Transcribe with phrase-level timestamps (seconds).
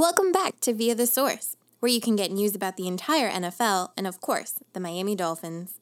[0.00, 3.90] Welcome back to Via the Source, where you can get news about the entire NFL
[3.98, 5.74] and, of course, the Miami Dolphins.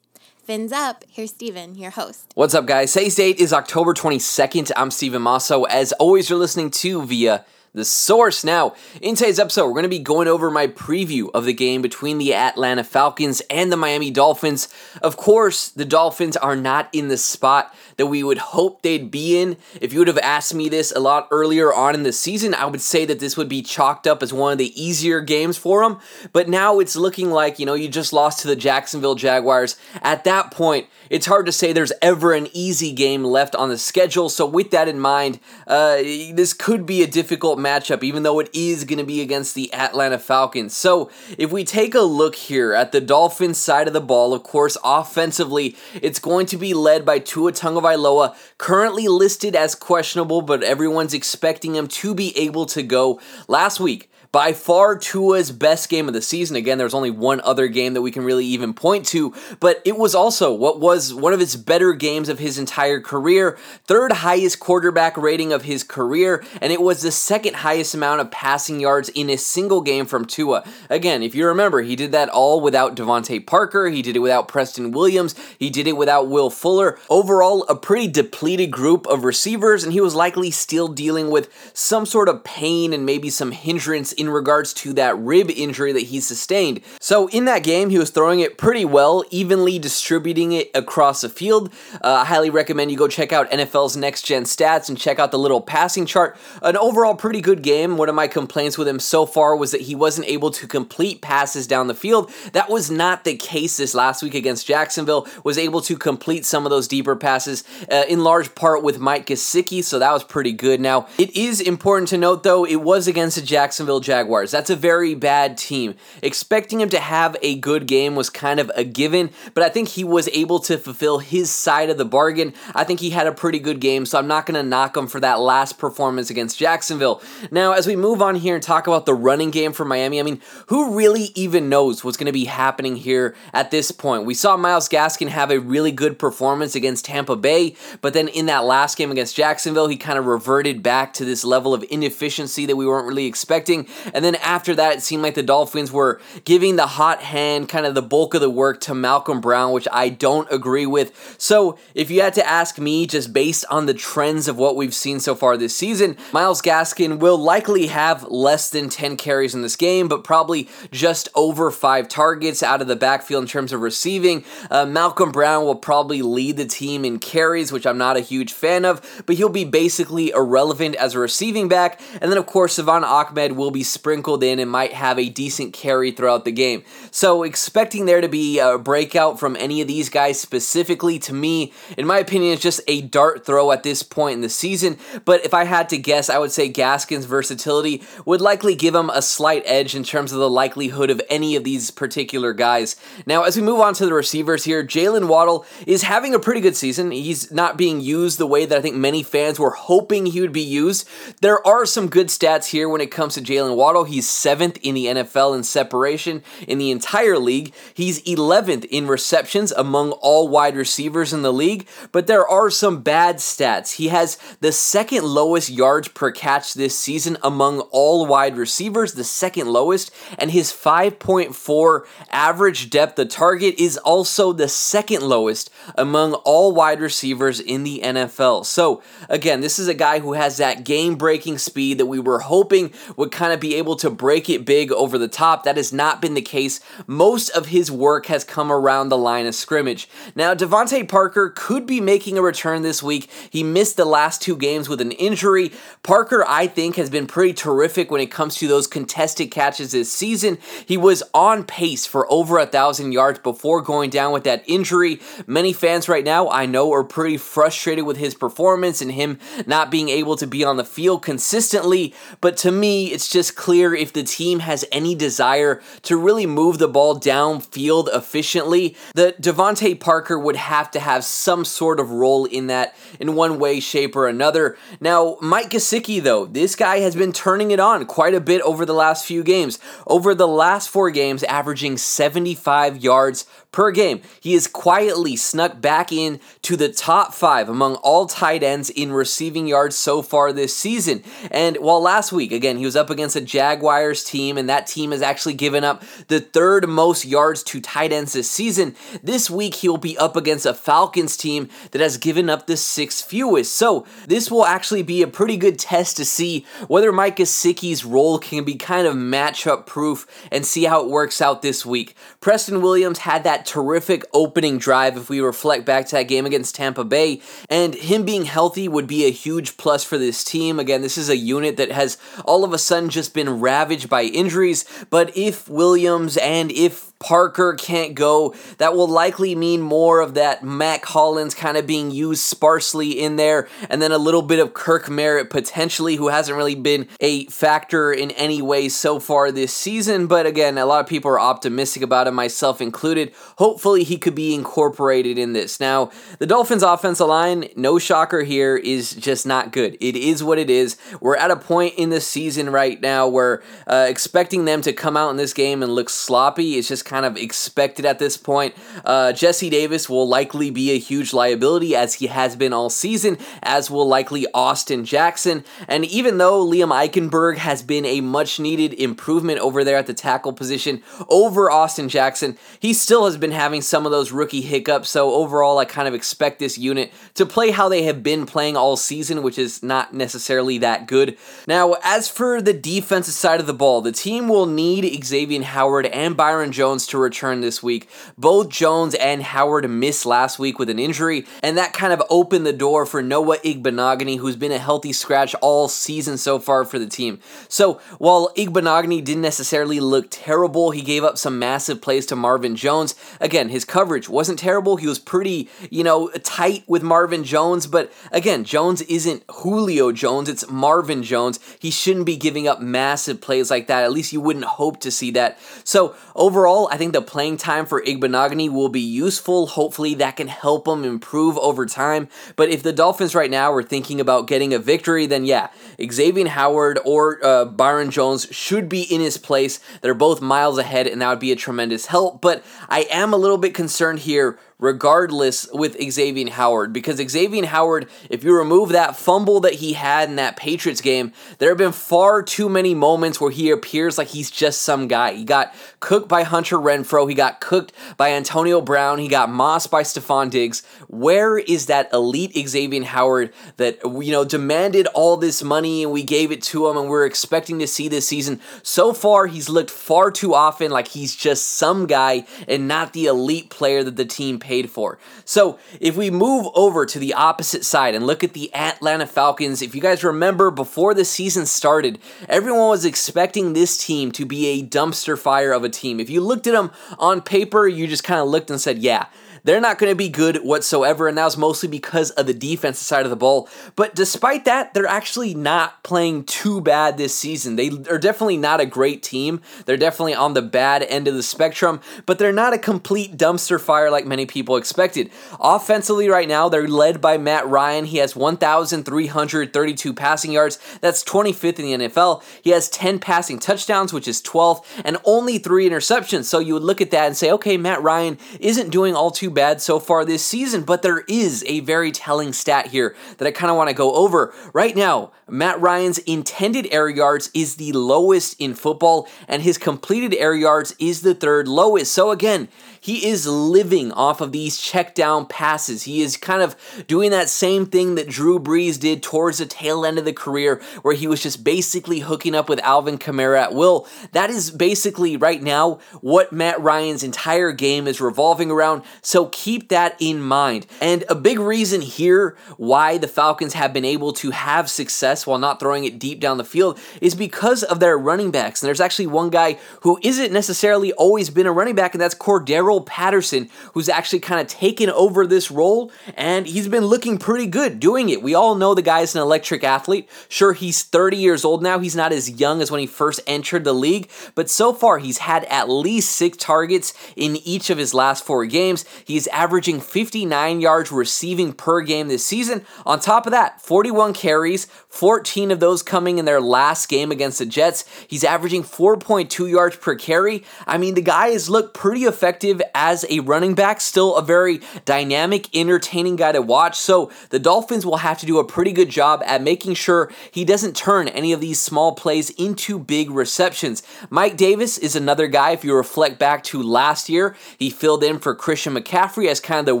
[0.42, 2.32] Fins up, here's Steven, your host.
[2.34, 2.94] What's up, guys?
[2.94, 4.72] Today's date is October 22nd.
[4.74, 5.64] I'm Steven Masso.
[5.64, 7.44] As always, you're listening to Via
[7.74, 8.42] the source.
[8.42, 11.82] Now, in today's episode, we're going to be going over my preview of the game
[11.82, 14.68] between the Atlanta Falcons and the Miami Dolphins.
[15.02, 19.40] Of course, the Dolphins are not in the spot that we would hope they'd be
[19.40, 19.56] in.
[19.80, 22.66] If you would have asked me this a lot earlier on in the season, I
[22.66, 25.82] would say that this would be chalked up as one of the easier games for
[25.82, 25.98] them.
[26.32, 29.76] But now it's looking like, you know, you just lost to the Jacksonville Jaguars.
[30.02, 33.78] At that point, it's hard to say there's ever an easy game left on the
[33.78, 34.28] schedule.
[34.28, 38.50] So, with that in mind, uh, this could be a difficult matchup, even though it
[38.52, 40.76] is going to be against the Atlanta Falcons.
[40.76, 44.42] So, if we take a look here at the Dolphins side of the ball, of
[44.42, 47.52] course, offensively, it's going to be led by Tua
[47.86, 53.20] Tagovailoa, currently listed as questionable, but everyone's expecting him to be able to go.
[53.48, 56.56] Last week, by far Tua's best game of the season.
[56.56, 59.96] Again, there's only one other game that we can really even point to, but it
[59.96, 64.60] was also what was one of his better games of his entire career, third highest
[64.60, 69.08] quarterback rating of his career, and it was the second highest amount of passing yards
[69.08, 70.64] in a single game from Tua.
[70.90, 74.48] Again, if you remember, he did that all without DeVante Parker, he did it without
[74.48, 76.98] Preston Williams, he did it without Will Fuller.
[77.08, 82.04] Overall, a pretty depleted group of receivers, and he was likely still dealing with some
[82.04, 86.00] sort of pain and maybe some hindrance in in regards to that rib injury that
[86.00, 86.80] he sustained.
[87.00, 91.28] So in that game, he was throwing it pretty well, evenly distributing it across the
[91.28, 91.72] field.
[92.02, 95.30] Uh, I highly recommend you go check out NFL's Next Gen Stats and check out
[95.30, 96.36] the little passing chart.
[96.62, 97.96] An overall pretty good game.
[97.96, 101.20] One of my complaints with him so far was that he wasn't able to complete
[101.20, 102.30] passes down the field.
[102.52, 105.26] That was not the case this last week against Jacksonville.
[105.44, 109.26] Was able to complete some of those deeper passes uh, in large part with Mike
[109.26, 110.80] Gesicki, so that was pretty good.
[110.80, 114.50] Now, it is important to note though, it was against the Jacksonville Jaguars.
[114.50, 115.96] That's a very bad team.
[116.22, 119.88] Expecting him to have a good game was kind of a given, but I think
[119.88, 122.54] he was able to fulfill his side of the bargain.
[122.74, 125.08] I think he had a pretty good game, so I'm not going to knock him
[125.08, 127.20] for that last performance against Jacksonville.
[127.50, 130.22] Now, as we move on here and talk about the running game for Miami, I
[130.22, 134.24] mean, who really even knows what's going to be happening here at this point?
[134.24, 138.46] We saw Myles Gaskin have a really good performance against Tampa Bay, but then in
[138.46, 142.66] that last game against Jacksonville, he kind of reverted back to this level of inefficiency
[142.66, 143.88] that we weren't really expecting.
[144.14, 147.86] And then after that, it seemed like the Dolphins were giving the hot hand kind
[147.86, 151.36] of the bulk of the work to Malcolm Brown, which I don't agree with.
[151.38, 154.94] So if you had to ask me, just based on the trends of what we've
[154.94, 159.62] seen so far this season, Myles Gaskin will likely have less than 10 carries in
[159.62, 163.80] this game, but probably just over five targets out of the backfield in terms of
[163.80, 164.44] receiving.
[164.70, 168.52] Uh, Malcolm Brown will probably lead the team in carries, which I'm not a huge
[168.52, 172.00] fan of, but he'll be basically irrelevant as a receiving back.
[172.20, 175.72] And then, of course, Salvon Ahmed will be sprinkled in and might have a decent
[175.72, 176.82] carry throughout the game.
[177.10, 181.72] So, expecting there to be a breakout from any of these guys specifically, to me,
[181.96, 184.98] in my opinion, is just a dart throw at this point in the season.
[185.24, 189.10] But if I had to guess, I would say Gaskin's versatility would likely give him
[189.10, 192.96] a slight edge in terms of the likelihood of any of these particular guys.
[193.26, 196.60] Now, as we move on to the receivers here, Jaylen Waddle is having a pretty
[196.60, 197.10] good season.
[197.10, 200.52] He's not being used the way that I think many fans were hoping he would
[200.52, 201.08] be used.
[201.40, 204.04] There are some good stats here when it comes to Jaylen Waddle.
[204.04, 207.72] He's seventh in the NFL in separation in the entire league.
[207.94, 213.02] He's 11th in receptions among all wide receivers in the league, but there are some
[213.02, 213.92] bad stats.
[213.92, 219.24] He has the second lowest yards per catch this season among all wide receivers, the
[219.24, 222.00] second lowest, and his 5.4
[222.30, 228.00] average depth of target is also the second lowest among all wide receivers in the
[228.02, 228.64] NFL.
[228.64, 232.40] So, again, this is a guy who has that game breaking speed that we were
[232.40, 235.64] hoping would kind of be able to break it big over the top.
[235.64, 236.80] That has not been the case.
[237.06, 240.08] Most of his work has come around the line of scrimmage.
[240.34, 243.30] Now, DeVante Parker could be making a return this week.
[243.50, 245.72] He missed the last two games with an injury.
[246.02, 250.12] Parker, I think, has been pretty terrific when it comes to those contested catches this
[250.12, 250.58] season.
[250.86, 255.20] He was on pace for over a thousand yards before going down with that injury.
[255.46, 259.90] Many fans right now, I know, are pretty frustrated with his performance and him not
[259.90, 262.14] being able to be on the field consistently.
[262.40, 266.78] But to me, it's just clear if the team has any desire to really move
[266.78, 272.44] the ball downfield efficiently, that DeVante Parker would have to have some sort of role
[272.44, 274.76] in that in one way, shape, or another.
[275.00, 278.86] Now, Mike Gesicki, though, this guy has been turning it on quite a bit over
[278.86, 279.78] the last few games.
[280.06, 284.22] Over the last four games, averaging 75 yards per game.
[284.40, 289.12] He has quietly snuck back in to the top five among all tight ends in
[289.12, 291.22] receiving yards so far this season.
[291.50, 295.12] And while last week, again, he was up against the Jaguars team, and that team
[295.12, 298.94] has actually given up the third most yards to tight ends this season.
[299.22, 303.24] This week, he'll be up against a Falcons team that has given up the sixth
[303.24, 303.74] fewest.
[303.74, 308.38] So, this will actually be a pretty good test to see whether Mike Gesicki's role
[308.38, 312.16] can be kind of matchup proof and see how it works out this week.
[312.40, 316.74] Preston Williams had that terrific opening drive if we reflect back to that game against
[316.74, 320.78] Tampa Bay, and him being healthy would be a huge plus for this team.
[320.78, 324.22] Again, this is a unit that has all of a sudden just been ravaged by
[324.22, 330.34] injuries, but if Williams and if Parker can't go, that will likely mean more of
[330.34, 334.58] that Mack Hollins kind of being used sparsely in there, and then a little bit
[334.58, 339.50] of Kirk Merritt potentially, who hasn't really been a factor in any way so far
[339.50, 340.26] this season.
[340.26, 343.32] But again, a lot of people are optimistic about him, myself included.
[343.56, 345.80] Hopefully, he could be incorporated in this.
[345.80, 349.96] Now, the Dolphins' offensive line, no shocker here, is just not good.
[350.00, 350.96] It is what it is.
[351.20, 355.16] We're at a point in the season right now where uh, expecting them to come
[355.16, 358.74] out in this game and look sloppy is just kind of expected at this point.
[359.04, 363.38] Uh, Jesse Davis will likely be a huge liability as he has been all season,
[363.62, 365.64] as will likely Austin Jackson.
[365.88, 370.14] And even though Liam Eichenberg has been a much needed improvement over there at the
[370.14, 375.08] tackle position over Austin Jackson, he still has been having some of those rookie hiccups.
[375.08, 378.76] So overall, I kind of expect this unit to play how they have been playing
[378.76, 381.36] all season, which is not necessarily that good.
[381.66, 386.06] Now, as for the defensive side of the ball, the team will need Xavier Howard
[386.06, 388.08] and Byron Jones Jones to return this week.
[388.38, 392.64] Both Jones and Howard missed last week with an injury, and that kind of opened
[392.64, 396.98] the door for Noah Igbinoghene, who's been a healthy scratch all season so far for
[396.98, 397.38] the team.
[397.68, 402.76] So while Igbinoghene didn't necessarily look terrible, he gave up some massive plays to Marvin
[402.76, 403.14] Jones.
[403.42, 404.96] Again, his coverage wasn't terrible.
[404.96, 410.48] He was pretty, you know, tight with Marvin Jones, but again, Jones isn't Julio Jones,
[410.48, 411.60] it's Marvin Jones.
[411.78, 414.04] He shouldn't be giving up massive plays like that.
[414.04, 415.58] At least you wouldn't hope to see that.
[415.84, 419.66] So overall, I think the playing time for Igbinoghene will be useful.
[419.66, 422.28] Hopefully, that can help him improve over time.
[422.56, 425.70] But if the Dolphins right now are thinking about getting a victory, then yeah,
[426.02, 429.80] Xavier Howard or uh, Byron Jones should be in his place.
[430.00, 432.40] They're both miles ahead, and that would be a tremendous help.
[432.40, 438.08] But I am a little bit concerned here regardless with Xavier Howard because Xavier Howard,
[438.28, 441.92] if you remove that fumble that he had in that Patriots game, there have been
[441.92, 445.32] far too many moments where he appears like he's just some guy.
[445.32, 449.90] He got cooked by Hunter Renfrow, he got cooked by Antonio Brown, he got mossed
[449.90, 450.84] by Stefon Diggs.
[451.08, 456.22] Where is that elite Xavier Howard that you know demanded all this money and we
[456.22, 458.60] gave it to him and we're expecting to see this season?
[458.82, 463.26] So far, he's looked far too often like he's just some guy and not the
[463.26, 465.16] elite player that the team paid for.
[465.44, 469.80] So if we move over to the opposite side and look at the Atlanta Falcons,
[469.80, 472.18] if you guys remember before the season started,
[472.48, 476.18] everyone was expecting this team to be a dumpster fire of a team.
[476.18, 479.26] If you looked at them on paper, you just kind of looked and said, yeah,
[479.66, 483.04] they're not going to be good whatsoever, and that was mostly because of the defensive
[483.04, 483.68] side of the ball.
[483.96, 487.74] But despite that, they're actually not playing too bad this season.
[487.74, 489.60] They are definitely not a great team.
[489.84, 493.80] They're definitely on the bad end of the spectrum, but they're not a complete dumpster
[493.80, 495.32] fire like many people expected.
[495.58, 498.04] Offensively, right now, they're led by Matt Ryan.
[498.04, 500.78] He has 1,332 passing yards.
[501.00, 502.44] That's 25th in the NFL.
[502.62, 506.44] He has 10 passing touchdowns, which is 12th, and only three interceptions.
[506.44, 509.50] So you would look at that and say, okay, Matt Ryan isn't doing all too
[509.56, 513.50] bad so far this season, but there is a very telling stat here that I
[513.50, 514.54] kind of want to go over.
[514.72, 520.34] Right now, Matt Ryan's intended air yards is the lowest in football, and his completed
[520.34, 522.12] air yards is the third lowest.
[522.12, 522.68] So, again,
[523.00, 526.02] he is living off of these check down passes.
[526.02, 526.74] He is kind of
[527.06, 530.82] doing that same thing that Drew Brees did towards the tail end of the career,
[531.02, 534.08] where he was just basically hooking up with Alvin Kamara at will.
[534.32, 539.02] That is basically right now what Matt Ryan's entire game is revolving around.
[539.22, 540.86] So keep that in mind.
[541.00, 545.58] And a big reason here why the Falcons have been able to have success while
[545.58, 548.80] not throwing it deep down the field is because of their running backs.
[548.80, 552.36] And there's actually one guy who isn't necessarily always been a running back, and that's
[552.36, 557.66] Cordarrelle Patterson, who's actually kind of taken over this role, and he's been looking pretty
[557.66, 558.42] good doing it.
[558.42, 560.28] We all know the guy's an electric athlete.
[560.48, 561.98] Sure, he's 30 years old now.
[561.98, 565.38] He's not as young as when he first entered the league, but so far he's
[565.38, 569.04] had at least six targets in each of his last four games.
[569.24, 572.84] He's averaging 59 yards receiving per game this season.
[573.04, 574.86] On top of that, 41 carries,
[575.26, 578.04] 14 of those coming in their last game against the Jets.
[578.28, 580.62] He's averaging 4.2 yards per carry.
[580.86, 584.82] I mean, the guy has looked pretty effective as a running back, still a very
[585.04, 586.96] dynamic, entertaining guy to watch.
[586.96, 590.64] So the Dolphins will have to do a pretty good job at making sure he
[590.64, 594.04] doesn't turn any of these small plays into big receptions.
[594.30, 598.38] Mike Davis is another guy, if you reflect back to last year, he filled in
[598.38, 600.00] for Christian McCaffrey as kind of the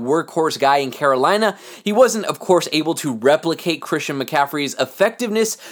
[0.00, 1.58] workhorse guy in Carolina.
[1.82, 5.15] He wasn't, of course, able to replicate Christian McCaffrey's effectiveness,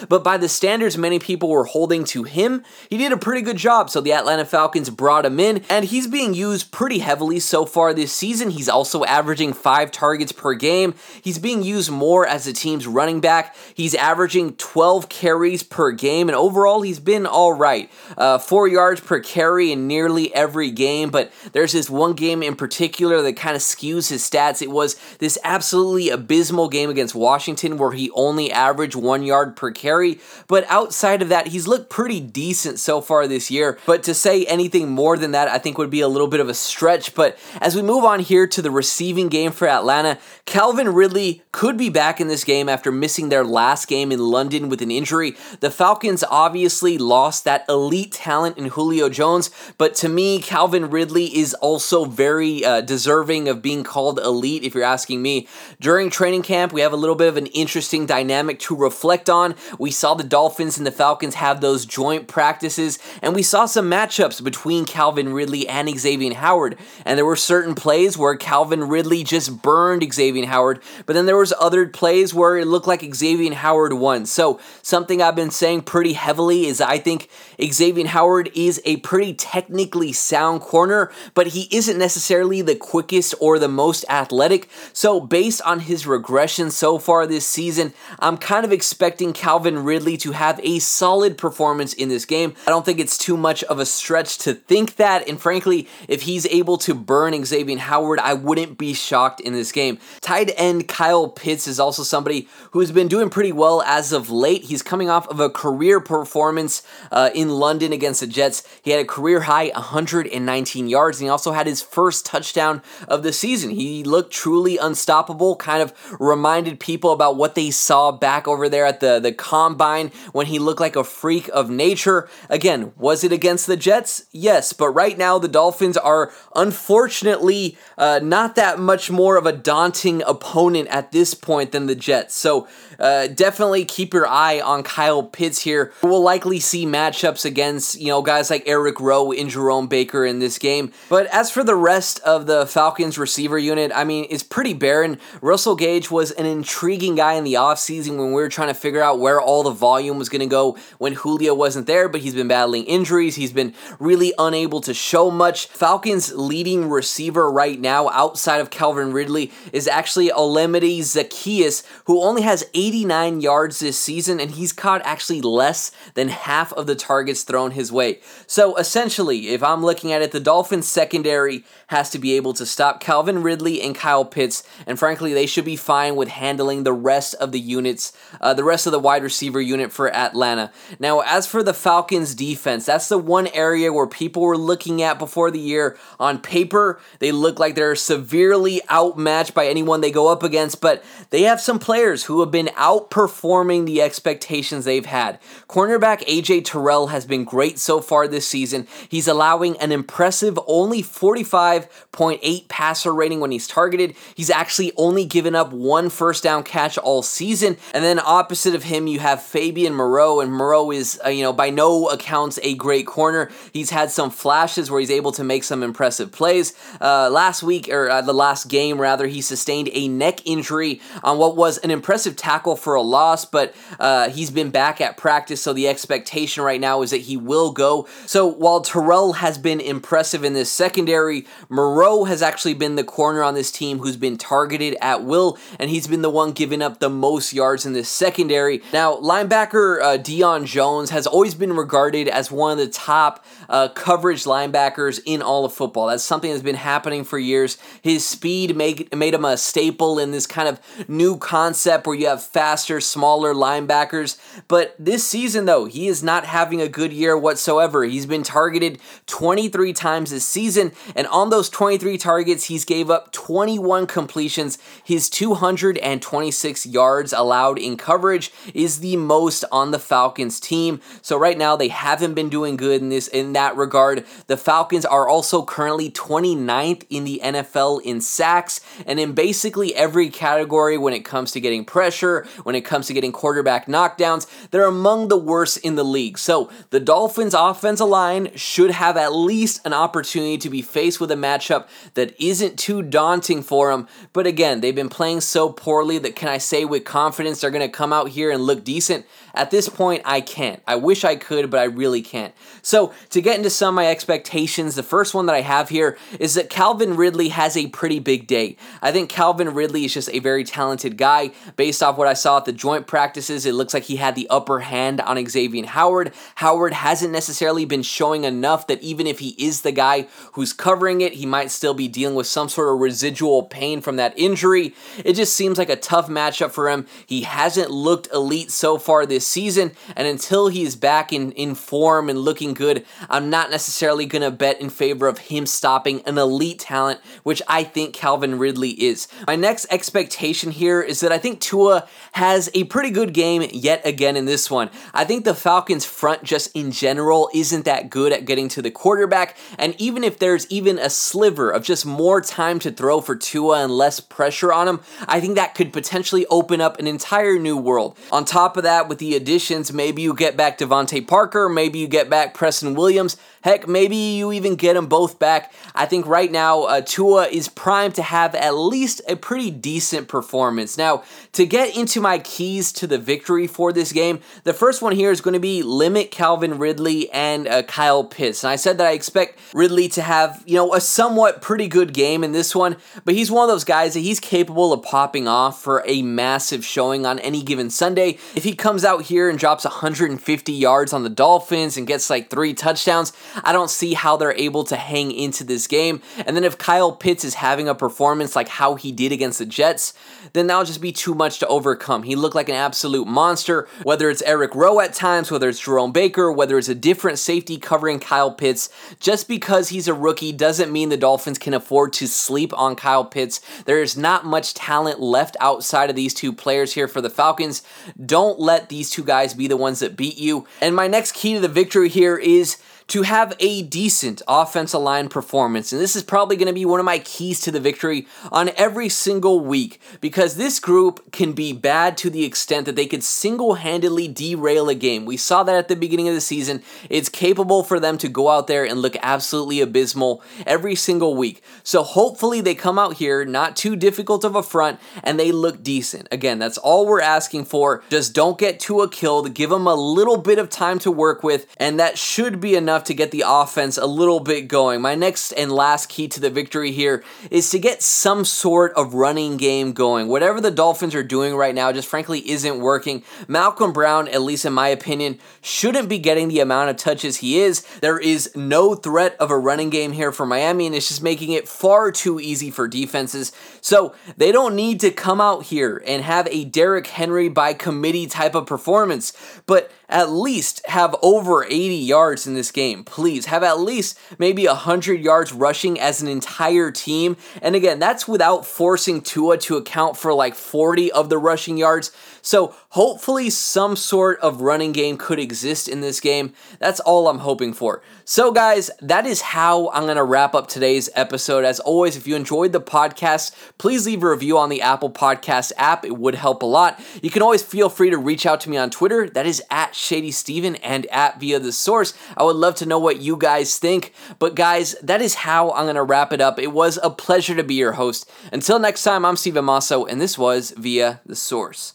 [0.08, 3.56] but by the standards many people were holding to him, he did a pretty good
[3.56, 3.90] job.
[3.90, 7.92] So the Atlanta Falcons brought him in, and he's being used pretty heavily so far
[7.92, 8.50] this season.
[8.50, 10.94] He's also averaging five targets per game.
[11.22, 13.56] He's being used more as the team's running back.
[13.74, 17.90] He's averaging 12 carries per game, and overall, he's been all right.
[18.16, 22.56] Uh, four yards per carry in nearly every game, but there's this one game in
[22.56, 24.62] particular that kind of skews his stats.
[24.62, 29.70] It was this absolutely abysmal game against Washington where he only averaged one yard per
[29.70, 33.78] carry, but outside of that, he's looked pretty decent so far this year.
[33.86, 36.48] But to say anything more than that, I think would be a little bit of
[36.48, 37.14] a stretch.
[37.14, 41.76] But as we move on here to the receiving game for Atlanta, Calvin Ridley could
[41.76, 45.36] be back in this game after missing their last game in London with an injury.
[45.60, 51.36] The Falcons obviously lost that elite talent in Julio Jones, but to me, Calvin Ridley
[51.36, 55.48] is also very uh, deserving of being called elite, if you're asking me.
[55.80, 59.54] During training camp, we have a little bit of an interesting dynamic to reflect on.
[59.78, 63.90] We saw the Dolphins and the Falcons have those joint practices, and we saw some
[63.90, 66.76] matchups between Calvin Ridley and Xavier Howard.
[67.04, 71.36] And there were certain plays where Calvin Ridley just burned Xavier Howard, but then there
[71.36, 74.26] was other plays where it looked like Xavier Howard won.
[74.26, 77.28] So something I've been saying pretty heavily is I think
[77.62, 83.58] Xavier Howard is a pretty technically sound corner, but he isn't necessarily the quickest or
[83.58, 84.68] the most athletic.
[84.92, 90.16] So based on his regression so far this season, I'm kind of expecting Calvin Ridley
[90.18, 92.54] to have a solid performance in this game.
[92.66, 96.22] I don't think it's too much of a stretch to think that, and frankly, if
[96.22, 99.98] he's able to burn Xavier Howard, I wouldn't be shocked in this game.
[100.20, 104.64] Tight end Kyle Pitts is also somebody who's been doing pretty well as of late.
[104.64, 108.62] He's coming off of a career performance uh, in London against the Jets.
[108.82, 113.22] He had a career high 119 yards, and he also had his first touchdown of
[113.22, 113.70] the season.
[113.70, 118.86] He looked truly unstoppable, kind of reminded people about what they saw back over there
[118.86, 122.28] at the, the combine when he looked like a freak of nature.
[122.48, 124.24] Again, was it against the Jets?
[124.32, 129.52] Yes, but right now the Dolphins are unfortunately uh, not that much more of a
[129.52, 132.34] daunting opponent at this point than the Jets.
[132.34, 135.92] So uh, definitely keep your eye on Kyle Pitts here.
[136.02, 140.38] We'll likely see matchups against, you know, guys like Eric Rowe and Jerome Baker in
[140.38, 140.92] this game.
[141.08, 145.18] But as for the rest of the Falcons receiver unit, I mean, it's pretty barren.
[145.40, 149.02] Russell Gage was an intriguing guy in the offseason when we were trying to figure
[149.02, 152.34] out where all the volume was going to go when Julio wasn't there, but he's
[152.34, 153.36] been battling injuries.
[153.36, 155.66] He's been really unable to show much.
[155.66, 162.42] Falcons' leading receiver right now, outside of Calvin Ridley, is actually Olamide Zaccheaus, who only
[162.42, 167.42] has 89 yards this season, and he's caught actually less than half of the targets
[167.42, 168.20] thrown his way.
[168.46, 172.66] So essentially, if I'm looking at it, the Dolphins secondary has to be able to
[172.66, 176.92] stop Calvin Ridley and Kyle Pitts, and frankly, they should be fine with handling the
[176.92, 178.12] rest of the units,
[178.42, 180.70] uh, the rest of the wide receiver unit for Atlanta.
[180.98, 185.18] Now, as for the Falcons defense, that's the one area where people were looking at
[185.18, 185.96] before the year.
[186.20, 191.02] On paper, they look like they're severely outmatched by anyone they go up against, but
[191.30, 195.40] they have some players who have been outperforming the expectations they've had.
[195.68, 198.86] Cornerback AJ Terrell has been great so far this season.
[199.08, 204.14] He's allowing an impressive only 45.8 passer rating when he's targeted.
[204.34, 207.76] He's actually only given up one first down catch all season.
[207.92, 211.52] And then opposite of him, you have Fabian Moreau, and Moreau is, uh, you know,
[211.52, 213.50] by no accounts a great corner.
[213.72, 216.74] He's had some flashes where he's able to make some impressive plays.
[217.00, 221.38] Uh, last week, or uh, the last game rather, he sustained a neck injury on
[221.38, 225.60] what was an impressive tackle for a loss, but uh, he's been back at practice,
[225.60, 228.08] so the expectation right now is that he will go.
[228.24, 233.42] So while Terrell has been impressive in this secondary, Moreau has actually been the corner
[233.42, 237.00] on this team who's been targeted at will, and he's been the one giving up
[237.00, 238.82] the most yards in this secondary.
[238.92, 243.88] Now, linebacker uh, Deion Jones has always been regarded as one of the top uh,
[243.88, 246.06] coverage linebackers in all of football.
[246.06, 247.76] That's something that's been happening for years.
[248.00, 252.26] His speed made, made him a staple in this kind of new concept where you
[252.26, 254.38] have faster, smaller linebackers.
[254.68, 258.04] But this season, though, he is not having a good year whatsoever.
[258.04, 262.64] He's been targeted 23 times this season, and on those 23 targets.
[262.64, 264.78] He's gave up 21 completions.
[265.02, 271.00] His 226 yards allowed in coverage is the most on the Falcons team.
[271.20, 274.24] So right now they haven't been doing good in this in that regard.
[274.46, 280.30] The Falcons are also currently 29th in the NFL in sacks and in basically every
[280.30, 284.86] category when it comes to getting pressure, when it comes to getting quarterback knockdowns, they're
[284.86, 286.38] among the worst in the league.
[286.38, 291.30] So the Dolphins offensive line should have at least an opportunity to be faced with
[291.30, 294.08] a matchup that isn't too daunting for them.
[294.32, 297.88] But again, they've been playing so poorly that can I say with confidence they're going
[297.88, 299.26] to come out here and look decent?
[299.54, 300.82] At this point, I can't.
[300.86, 302.52] I wish I could, but I really can't.
[302.82, 306.18] So, to get into some of my expectations, the first one that I have here
[306.40, 308.76] is that Calvin Ridley has a pretty big day.
[309.00, 311.52] I think Calvin Ridley is just a very talented guy.
[311.76, 314.48] Based off what I saw at the joint practices, it looks like he had the
[314.50, 316.32] upper hand on Xavier Howard.
[316.56, 321.20] Howard hasn't necessarily been showing enough that even if he is the guy who's covering
[321.20, 324.94] it, he might still be dealing with some sort of residual pain from that injury.
[325.24, 327.06] It just seems like a tough matchup for him.
[327.26, 332.28] He hasn't looked elite so far this season, and until he's back in, in form
[332.28, 336.38] and looking good, I'm not necessarily going to bet in favor of him stopping an
[336.38, 339.28] elite talent, which I think Calvin Ridley is.
[339.46, 344.04] My next expectation here is that I think Tua has a pretty good game yet
[344.04, 344.90] again in this one.
[345.12, 348.90] I think the Falcons' front just in general isn't that good at getting to the
[348.90, 353.36] quarterback, and even if there's even a sliver of just more time to throw for
[353.36, 357.58] Tua and less pressure on him, I think that could potentially open up an entire
[357.58, 358.16] new world.
[358.32, 362.08] On top of that, with the additions, maybe you get back DeVante Parker, maybe you
[362.08, 363.36] get back Preston Williams.
[363.64, 365.72] Heck, maybe you even get them both back.
[365.94, 370.28] I think right now uh, Tua is primed to have at least a pretty decent
[370.28, 370.98] performance.
[370.98, 375.12] Now, to get into my keys to the victory for this game, the first one
[375.12, 378.64] here is going to be limit Calvin Ridley and uh, Kyle Pitts.
[378.64, 382.12] And I said that I expect Ridley to have, you know, a somewhat pretty good
[382.12, 385.48] game in this one, but he's one of those guys that he's capable of popping
[385.48, 388.36] off for a massive showing on any given Sunday.
[388.54, 392.50] If he comes out here and drops 150 yards on the Dolphins and gets like
[392.50, 396.22] three touchdowns, I don't see how they're able to hang into this game.
[396.46, 399.66] And then if Kyle Pitts is having a performance like how he did against the
[399.66, 400.14] Jets,
[400.52, 402.22] then that'll just be too much to overcome.
[402.22, 406.12] He looked like an absolute monster, whether it's Eric Rowe at times, whether it's Jerome
[406.12, 408.88] Baker, whether it's a different safety covering Kyle Pitts.
[409.20, 413.24] Just because he's a rookie doesn't mean the Dolphins can afford to sleep on Kyle
[413.24, 413.60] Pitts.
[413.84, 417.82] There is not much talent left outside of these two players here for the Falcons.
[418.24, 420.66] Don't let these two guys be the ones that beat you.
[420.80, 422.76] And my next key to the victory here is
[423.08, 425.92] to have a decent offensive line performance.
[425.92, 428.70] And this is probably going to be one of my keys to the victory on
[428.76, 433.22] every single week because this group can be bad to the extent that they could
[433.22, 435.26] single handedly derail a game.
[435.26, 436.82] We saw that at the beginning of the season.
[437.10, 441.62] It's capable for them to go out there and look absolutely abysmal every single week.
[441.82, 445.82] So hopefully they come out here, not too difficult of a front, and they look
[445.82, 446.28] decent.
[446.32, 448.02] Again, that's all we're asking for.
[448.08, 451.66] Just don't get Tua killed, give them a little bit of time to work with,
[451.76, 455.00] and that should be enough enough to get the offense a little bit going.
[455.00, 459.14] My next and last key to the victory here is to get some sort of
[459.14, 460.28] running game going.
[460.28, 463.24] Whatever the Dolphins are doing right now just frankly isn't working.
[463.48, 467.58] Malcolm Brown, at least in my opinion, shouldn't be getting the amount of touches he
[467.58, 467.80] is.
[467.98, 471.50] There is no threat of a running game here for Miami, and it's just making
[471.50, 473.50] it far too easy for defenses.
[473.80, 478.28] So they don't need to come out here and have a Derrick Henry by committee
[478.28, 479.32] type of performance,
[479.66, 483.04] but at least have over 80 yards in this game.
[483.04, 487.36] Please have at least maybe 100 yards rushing as an entire team.
[487.62, 492.10] And again, that's without forcing Tua to account for like 40 of the rushing yards.
[492.44, 496.52] So hopefully, some sort of running game could exist in this game.
[496.78, 498.02] That's all I'm hoping for.
[498.26, 501.64] So, guys, that is how I'm going to wrap up today's episode.
[501.64, 505.72] As always, if you enjoyed the podcast, please leave a review on the Apple Podcast
[505.78, 506.04] app.
[506.04, 507.00] It would help a lot.
[507.22, 509.26] You can always feel free to reach out to me on Twitter.
[509.26, 512.12] That is at Shady Steven and at Via the Source.
[512.36, 514.12] I would love to know what you guys think.
[514.38, 516.58] But, guys, that is how I'm going to wrap it up.
[516.58, 518.30] It was a pleasure to be your host.
[518.52, 521.94] Until next time, I'm Steven Masso, and this was Via the Source.